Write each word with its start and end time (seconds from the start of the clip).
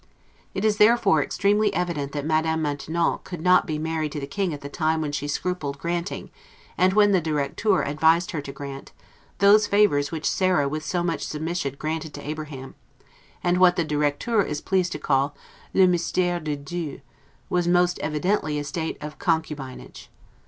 It 0.55 0.65
is 0.65 0.77
therefore 0.77 1.21
extremely 1.21 1.71
evident 1.75 2.11
that 2.13 2.25
Madame 2.25 2.63
Maintenon 2.63 3.19
could 3.23 3.39
not 3.39 3.67
be 3.67 3.77
married 3.77 4.11
to 4.13 4.19
the 4.19 4.25
King 4.25 4.51
at 4.51 4.61
the 4.61 4.67
time 4.67 4.99
when 4.99 5.11
she 5.11 5.27
scrupled 5.27 5.77
granting, 5.77 6.31
and 6.75 6.93
when 6.93 7.11
the 7.11 7.21
'directeur' 7.21 7.83
advised 7.83 8.31
her 8.31 8.41
to 8.41 8.51
grant, 8.51 8.93
those 9.37 9.67
favors 9.67 10.11
which 10.11 10.27
Sarah 10.27 10.67
with 10.67 10.83
so 10.83 11.03
much 11.03 11.23
submission 11.27 11.75
granted 11.77 12.15
to 12.15 12.27
Abraham: 12.27 12.73
and 13.43 13.59
what 13.59 13.75
the 13.75 13.83
'directeur' 13.85 14.41
is 14.41 14.59
pleased 14.59 14.91
to 14.93 14.97
call 14.97 15.35
'le 15.71 15.85
mystere 15.85 16.39
de 16.39 16.55
Dieu', 16.55 17.01
was 17.47 17.67
most 17.67 17.99
evidently 17.99 18.57
a 18.57 18.63
state 18.63 18.97
of 19.01 19.19
concubinage. 19.19 20.09